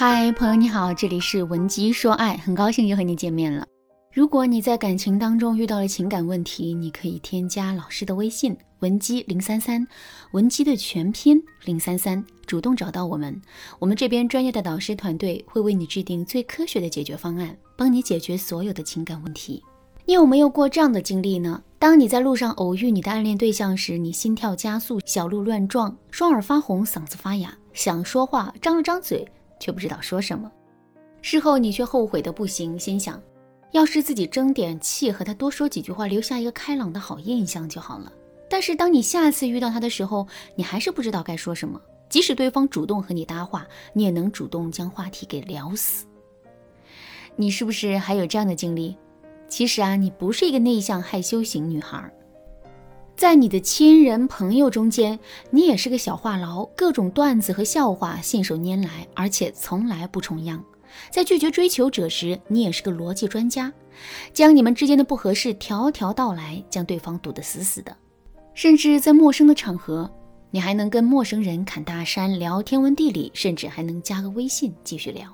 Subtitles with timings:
[0.00, 3.66] 嗨，朋友你好，这里是文姬说爱，很高兴又和你见面了。
[4.12, 9.84] 如果你在感情当中遇到了情感问题，你可以添加老师的微信文姬零三三，
[10.30, 13.42] 文姬的全拼零三三，主动找到我们，
[13.80, 19.60] 我们这边专业的导师团队会为你制定最科学的解决方案，帮你解决所有的情感问题。
[20.04, 21.60] 你有没有过这样的经历呢？
[21.76, 29.28] 当你在路上偶遇你的暗恋对象时，你心跳加速，小鹿乱撞，双耳发红，嗓子发哑，想说话，张了张嘴。
[29.58, 30.50] 却不知道说什么，
[31.22, 33.20] 事后你却后悔的不行，心想，
[33.72, 38.12] 要是自己争点气，和他多说几句话，留下一个开朗的好印象就好了。
[38.48, 41.80] 但是当你下次遇到他的时候，你还是不知道该说什么。
[42.08, 46.06] 即使对方主动和你搭话，你也能主动将话题给聊死。
[47.36, 48.96] 你是不是还有这样的经历？
[49.46, 52.10] 其实啊，你不是一个内向害羞型女孩。
[53.18, 55.18] 在你的亲人朋友中间，
[55.50, 60.64] 你也是个小话痨，各种段子和笑话信手拈来，而且从来不重样。
[61.10, 63.72] 在拒绝追求者时，你也是个逻辑专家，
[64.32, 67.96] 将你们之间的不合适条条道来，将对方堵得死死的。
[68.54, 70.08] 甚至在陌生的场合，
[70.52, 75.28] 你还能跟陌生人侃大山、聊天文地理，甚至还能加个微信继续聊。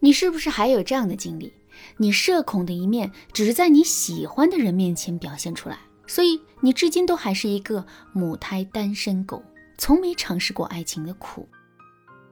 [0.00, 1.50] 你是不是还有这样的经历？
[1.96, 5.78] 你社恐的一面，只是在你喜欢的人面前表现出来。
[6.12, 9.42] 所以你至今都还是一个母胎单身狗，
[9.78, 11.48] 从没尝试过爱情的苦。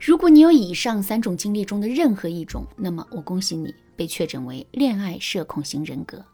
[0.00, 6.24] 如果你有以上三种经历中的任何一种，那么我恭喜你被确诊为恋爱社恐型人格。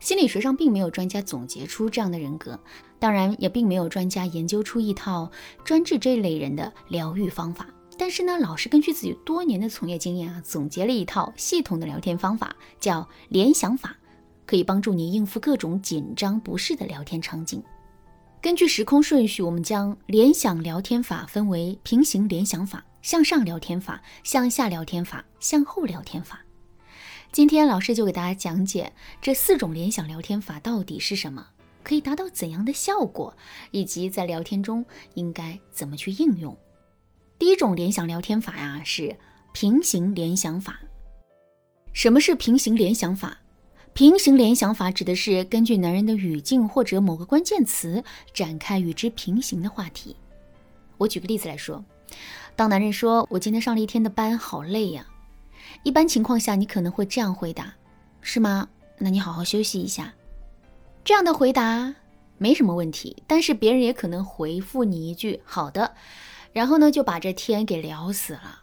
[0.00, 2.58] 心理学上并没有专家总结出这样的人格，
[2.98, 5.30] 当然也并没有专家研究出一套
[5.62, 7.66] 专治这类人的疗愈方法。
[7.98, 13.98] 但是呢，老师根据自己多年的从业经验啊，总结了一套系统的聊天方法，叫联想法。
[14.50, 17.62] 可以帮助你应付各种紧张不适的聊天场景。
[18.42, 26.40] 根据时空顺序，我们将联想聊天法分为平行联想法、向上聊天法、向下聊天法、向后聊天法。
[27.30, 31.46] 今天老师就给大家讲解这四种联想聊天法到底是什么，
[31.84, 33.32] 可以达到怎样的效果，
[33.70, 34.84] 以及在聊天中
[35.14, 36.58] 应该怎么去应用。
[37.38, 39.16] 第一种联想聊天法呀是
[39.52, 40.80] 平行联想法。
[41.92, 43.38] 什么是平行联想法？
[43.92, 48.02] 平行联想法指的是根据男人的语境或者某个关键词
[48.32, 50.16] 展开与之平行的话题。
[50.96, 51.84] 我举个例子来说，
[52.56, 55.06] 当男人说“我今天上了一天的班，好累呀”，
[55.82, 57.74] 一般情况下你可能会这样回答
[58.22, 58.68] ：“是吗？
[58.98, 60.14] 那你好好休息一下。”
[61.04, 61.94] 这样的回答
[62.38, 65.94] 没什么问题，但是别人也可能回复你一句“好的”，
[66.52, 68.59] 然后呢就把这天给聊死了。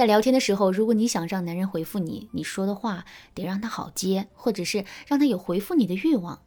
[0.00, 6.40] 在聊天的时候，如果你想让男人回复你，你说的话得让他好接，或者是让他有回复你的欲望。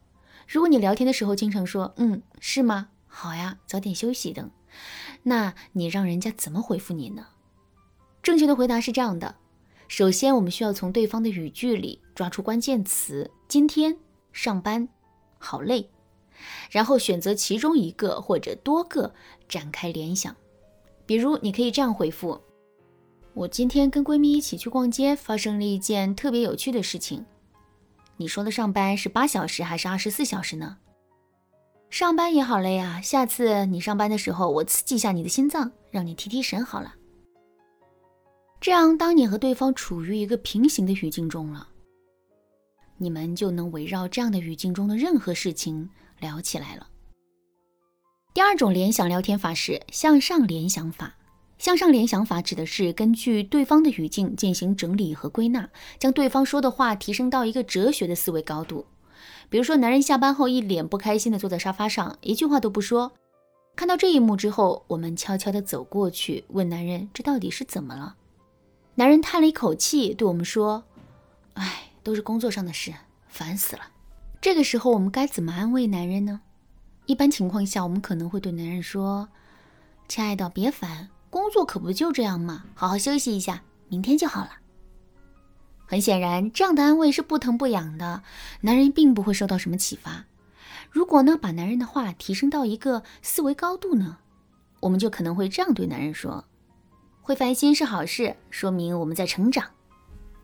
[0.48, 2.90] 如果你聊天的时候经常说“嗯，是吗？
[3.06, 4.50] 好呀，早点休息”等，
[5.22, 7.28] 那你让人家怎么回复你呢？
[8.24, 9.36] 正确的回答是这样的：
[9.88, 13.96] 首先，我们需要从对方的语句里抓出关键词“今天
[14.32, 14.90] 上班
[15.38, 15.92] 好累”，
[16.72, 19.14] 然后选择其中一个或者多个
[19.48, 20.36] 展开联想。
[21.06, 22.42] 比如，你可以这样回复。
[23.36, 27.26] 我今天跟闺蜜一起去逛街，发生了一件特别有趣的事情。
[28.16, 30.78] 你说的上班是八小时还是二十四小时呢？
[31.90, 36.94] 上班也好累啊，下次你上班的时候，我刺激一下你的心脏，让你提提神好了。
[38.62, 41.68] 这样，当你和对方处于一个平行的语境中了，
[42.98, 45.90] 你们就能围绕这样的语境中的任何事情
[46.20, 46.88] 聊起来了。
[48.32, 51.16] 第二种联想聊天法是向上联想法。
[51.64, 58.86] 向上联想法指的是根据对方的语境进行整理和归纳，将对方说的话提升到一个哲学的思维高度。
[59.48, 63.14] 比如说，男人下班后一脸不开心地坐在沙发上，一句话都不说。
[63.78, 68.18] 看到这一幕之后，我们悄悄地走过去，问男人：“这到底是怎么了？”
[68.96, 70.84] 男人叹了一口气，对我们说
[71.56, 72.94] ：“哎，都是工作上的事，
[73.30, 73.84] 烦死了。”
[74.42, 76.42] 这个时候，我们该怎么安慰男人呢？
[77.06, 79.30] 一般情况下，我们可能会对男人说
[80.10, 82.66] ：“亲爱的，别烦。”工作可不就这样吗？
[82.76, 84.52] 好好休息一下，明天就好了。
[85.88, 88.22] 很显然，这样的安慰是不疼不痒的，
[88.62, 90.26] 男人并不会受到什么启发。
[90.92, 94.20] 如果呢，把男人的话提升到一个思维高度呢，
[94.82, 96.46] 我们就可能会这样对男人说
[97.24, 99.72] ：“会烦心是好事，说明我们在成长。”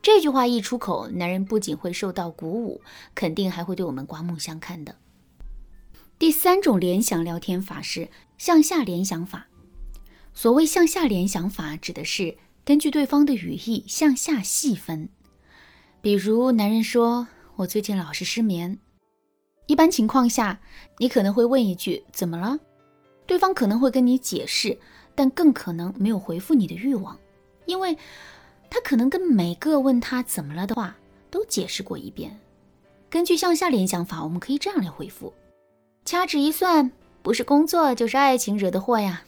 [0.02, 2.82] 这句话一出口，男人不仅会受到鼓舞，
[3.14, 4.96] 肯定还会对我们刮目相看的。
[6.18, 8.10] 第三种联想聊天法是
[8.40, 9.49] 向下联想法。
[10.42, 15.10] 所谓向下联想法，指的是根据对方的语义向下细分。
[16.00, 17.28] 比如，男人说
[17.58, 18.80] ：“我最近老是失眠。”
[19.68, 20.62] 一般情况下，
[20.98, 22.58] 你可能会问一句：“怎么了？”
[23.28, 24.80] 对方可能会跟你解释，
[25.14, 27.20] 但更可能没有回复你的欲望，
[27.66, 27.98] 因为
[28.70, 30.96] 他可能跟每个问他怎么了的话
[31.30, 32.40] 都解释过一遍。
[33.10, 35.34] 根据向下联想法，我们可以这样来回复：
[36.06, 36.90] 掐指一算，
[37.22, 39.22] 不是工作就是爱情惹的祸呀。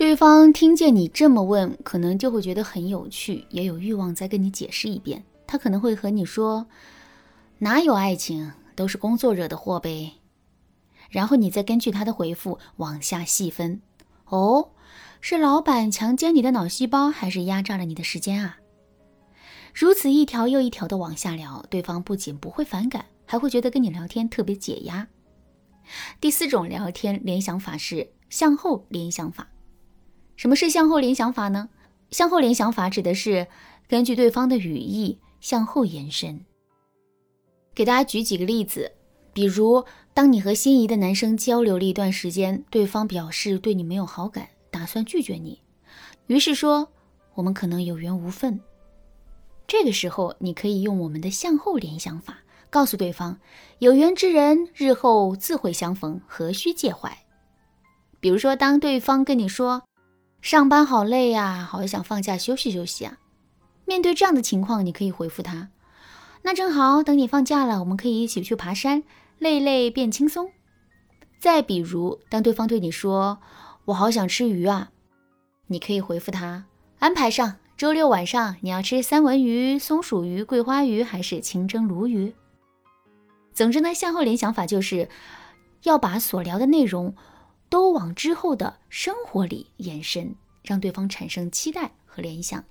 [0.00, 5.22] 对方听见你这么问，可能就会觉得很有趣，也有欲望再跟你解释一遍。
[5.46, 6.66] 他可能会和你说
[7.60, 10.14] ：“哪有爱情，都是工作惹的祸呗。”
[11.10, 13.82] 然后你再根据他的回复往下细分。
[14.24, 14.70] 哦，
[15.20, 18.56] 是老板强奸你的脑细胞，还是压榨了你的时间啊？
[19.74, 25.06] 如此一条又一条的往下聊，对方不仅不会反感，还会觉得跟你聊天特别解压。
[26.22, 29.46] 第四种聊天联想法是向后联想法。
[30.40, 31.68] 什么是向后联想法呢？
[32.10, 33.46] 向后联想法指的是
[33.86, 36.40] 根据对方的语义向后延伸。
[37.74, 38.90] 给大家举几个例子，
[39.34, 39.84] 比如
[40.14, 45.60] 当你和心仪的男生交流了一段时间，对方表示对你没有好感，打算拒绝你，
[46.26, 46.88] 于是说
[47.34, 48.58] 我们可能有缘无分。
[49.66, 52.38] 这个时候，你可以用我们的向后联想法，
[52.70, 53.38] 告诉对方
[53.78, 57.14] 有缘之人日后自会相逢，何须介怀。
[58.20, 59.82] 比如说，当对方跟你说
[60.40, 63.18] 上班好累呀，好想放假休息休息啊，
[63.84, 65.68] 面对这样的情况，你可以回复他。
[66.42, 69.02] 那正好，等你放假了，我们可以一起去爬山，
[69.38, 70.50] 累累变轻松。
[71.38, 73.38] 再比如，当对方对你说
[73.86, 74.90] “我好想吃鱼啊”，
[75.68, 76.64] 你可以回复他
[77.00, 82.34] ：“安排上，周六晚上你要吃三文鱼、松鼠鱼、桂花鱼还是清蒸鲈鱼？”
[83.52, 85.08] 总之呢，向后联想法就是
[85.82, 87.14] 要把所聊的内容
[87.70, 92.62] 都往之后的生活里延伸，让对方产生期待和联想。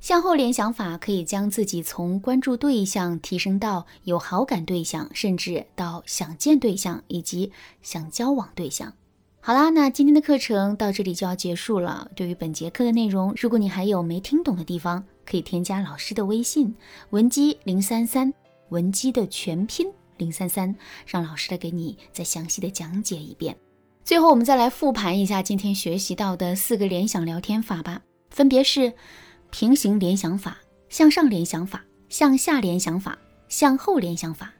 [0.00, 8.92] 向后联想法可以将自己从关注对象提升到有好感对象，甚至到想见对象以及想交往对象。
[9.40, 12.10] 好啦，那今天的课程到这里就要结束了。
[12.14, 16.74] 对于本节课的内容，如果你还有没听懂的地方，可以添加老师的微信
[17.10, 18.34] 文姬零三三，
[18.68, 19.86] 文姬的全拼
[20.16, 20.74] 零三三，
[21.06, 23.56] 让老师来给你再详细的讲解一遍。
[24.04, 28.92] 最后，我们再来复盘一下今天学习到的四个联想聊天法吧，分别是。
[29.50, 30.56] 平行联想法、
[30.88, 33.18] 向上联想法、向下联想法、
[33.48, 34.50] 向后联想法。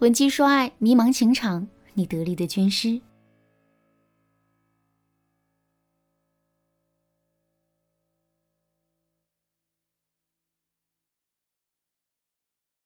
[0.00, 3.00] 闻鸡说爱，迷茫情场，你得力的军师。